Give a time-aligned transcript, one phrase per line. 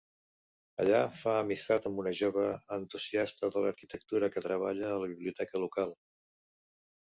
[0.83, 2.45] Allà fa amistat amb una jove
[2.77, 5.95] entusiasta de l'arquitectura que treballa a la biblioteca local.